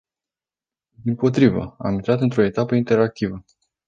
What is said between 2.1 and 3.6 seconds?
într-o etapă interactivă.